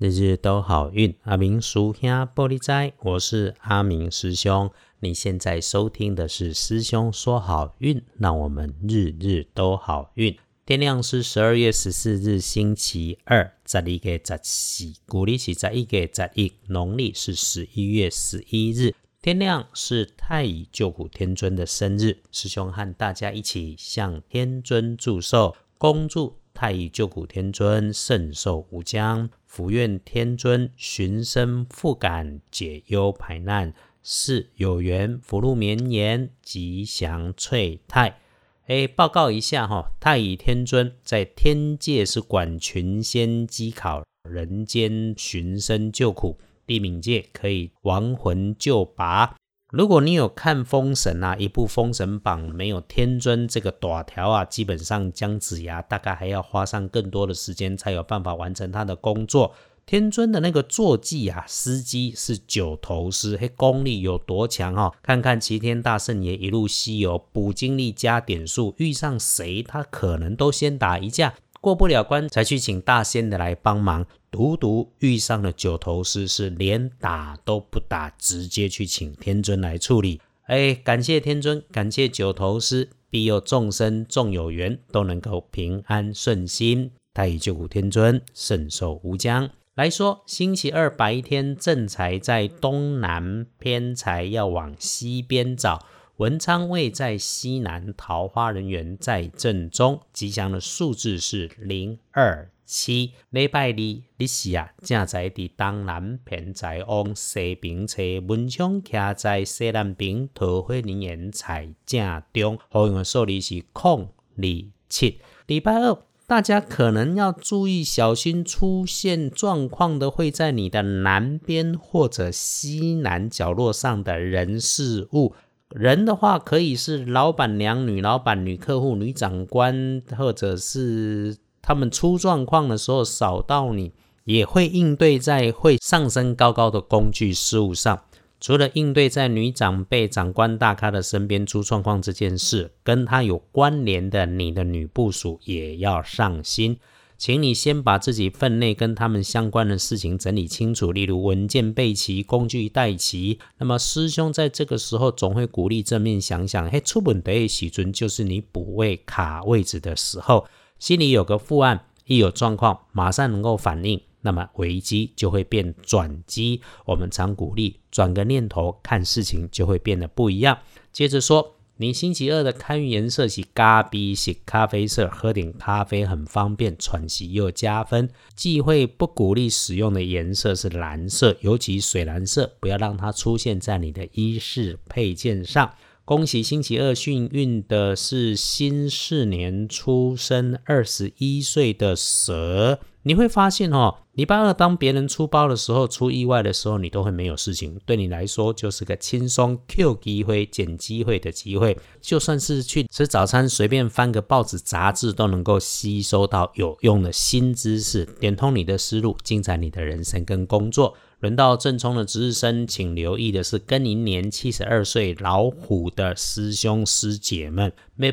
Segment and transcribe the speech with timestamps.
[0.00, 4.70] 日日都好运，阿明叔兄玻璃斋，我是阿明师兄。
[5.00, 10.34] 你现在收听的是师兄说好运，让我们日日都好运。
[10.64, 18.94] 天亮是十二月十四日，星期二，十一个十四，古历是十一个十一，农历是十一月十一日。
[19.20, 26.39] 天亮是太乙救苦天尊的生日，师兄和大家一起向天尊祝寿，恭祝。
[26.60, 33.72] 太乙救苦天尊圣寿无疆，福愿天尊寻声复感，解忧排难，
[34.02, 38.18] 是有缘福禄绵延，吉祥翠泰。
[38.66, 46.36] 哎，报告一下哈，太乙天尊在天界是管群仙稽考，人间寻声救苦，
[46.66, 49.34] 地冥界可以亡魂救拔。
[49.72, 59.54] 如果你有看《封神》啊，一部《封神榜》没有天尊这个短条啊，基本上姜子牙大概还要花上更多的时间才有办法完成他的工作。
[59.86, 64.92] 天尊的那个坐骑啊，司机是九头狮，嘿，功力有多强哈？
[65.02, 71.34] 看看齐天大圣爷一路西游，补精力加点数，遇上谁他可能都先打一架。
[71.60, 74.06] 过不了关，才去请大仙的来帮忙。
[74.30, 80.20] 独独遇上了九头狮，是连打都不打，直接去请天尊来处理。
[80.46, 86.92] 哎，感谢天尊，感谢九头狮，庇佑众生众有缘，都能够平安顺心。
[87.12, 89.50] 太乙救苦天尊，圣寿无疆。
[89.74, 95.84] 来说，星期二白天正财在东南，偏财要往西边找。
[96.20, 103.14] 文昌位在西南，桃花人缘在正中，吉祥的数字是零二七。
[103.30, 112.58] 礼拜二，你是啊，正在伫东南偏在往西边车，文昌徛在西南边，桃花人缘在正中。
[112.68, 114.44] 好用的数字是空二
[114.90, 115.20] 七。
[115.46, 125.32] 礼拜二，大家可能要注意小心出现状况的，会在你的南边或者西南角落上的人事物。
[125.70, 133.92] 人的话，可以是老板娘、女老板、女客户、女长官，或者是他们出状况的时候扫到你，
[134.24, 138.02] 也会应对在会上升高高的工具事务上。
[138.40, 146.78] 除了应对在女长辈、长官大咖的身边出状况这件事，跟他有关联的你的女部署也要上心。
[147.20, 153.38] 请你先把自己分内跟他们相关的事情整理清楚，例如文件备齐、工具带齐。
[153.58, 160.46] 那么师兄在这个时候总会鼓励正面想想，嘿，出本得喜尊就是你补位卡位置的时候，
[160.78, 166.62] 心里有个负案，一有状况马上能够反应，那么危机就会变转机。
[166.86, 170.56] 我们常鼓励转个念头看事情就会变得不一样。
[170.90, 171.56] 接着说。
[171.80, 178.10] 你星期二的开运颜色是咖啡色，咖啡色喝点咖啡很方便，喘息又加分。
[178.36, 185.72] 忌讳不鼓励使用的颜色是蓝色，尤其水蓝色，不要让它出现在你的衣饰配件上。
[186.04, 192.78] 恭喜星期二幸运的是新四年出生二十一岁的蛇。
[193.02, 197.80] 你会发现哦，礼拜二当别人出包的时候，出意外的时候，你都会没有事情。
[197.86, 201.78] 对你来说，就是个轻松 Q 机会、捡机会的机会。
[202.02, 210.94] 就算是去吃早餐，随便翻个报纸、杂志，都能够吸收到有用的新知识，点通你的思路，精彩你的人生跟工作。
[211.20, 217.70] 轮到正冲的值日生，请留意的是跟您年七十二岁老虎的师兄师姐们。
[217.94, 218.10] 每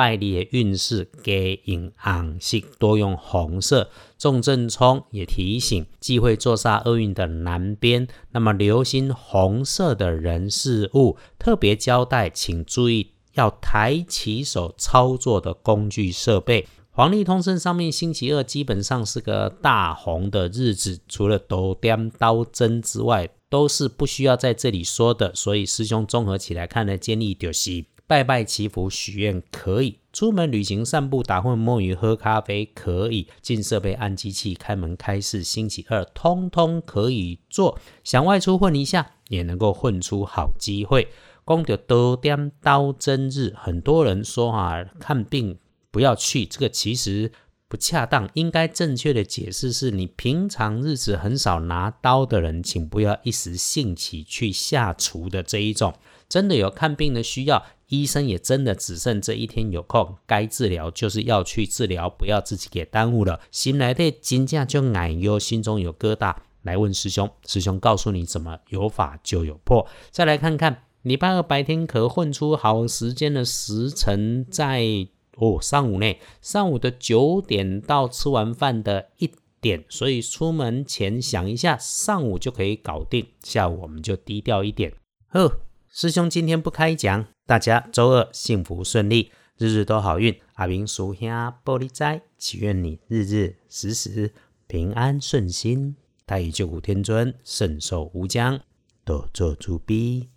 [0.00, 3.90] 波拜的运势给引暗色，多用红色。
[4.18, 8.08] 重正冲也提醒，忌讳坐煞厄运的南边。
[8.30, 16.66] 那么留心红色的人事物，特别交代，请注意要抬起手操作的工具设备。
[16.92, 25.34] 黄历通胜上面，星期二基本上是个大红的日子，除了斗点刀针之外，都是不需要在这里说的。
[25.34, 37.78] 所以师兄综合起来看呢建议就是：拜拜祈福许愿可以，出门旅行散步打混摸鱼喝咖啡可以，进设备按机器开门开市，星期二通通可以做。
[38.02, 41.06] 想外出混一下，也能够混出好机会。
[41.44, 45.56] 光着斗点刀针日，很多人说啊，看病。
[45.92, 47.30] 不要去，这个其实
[47.68, 48.28] 不恰当。
[48.34, 55.94] 应该正确的解释是你平常日子很少拿刀的人，请不要一时兴起去下厨的这一种。
[56.30, 63.40] 真的有看病的需要，医生也真的只剩这一天有空，该治疗就是要去治疗，不要自己给耽误了。
[63.50, 69.86] 心来的金价就矮哟，心中有疙瘩，来问师兄，师兄告诉你怎么有法就有破。
[70.10, 75.08] 再来看看礼拜二白天可混出好时间的时辰在。
[75.36, 84.92] 哦，上午内，上午的九点到吃完饭的一点，所以出门前想一下，上午就可以搞定，下午我们就低调一点。
[85.28, 85.60] 呵，
[85.92, 90.40] 师兄今天不开讲，大家周二幸福顺利，日日都好运。
[90.54, 91.28] 阿明叔兄
[91.64, 94.32] 玻璃斋，祈愿你日日时时
[94.68, 98.60] 平安顺心，太乙救苦天尊圣寿无疆，
[99.04, 100.28] 多做主逼。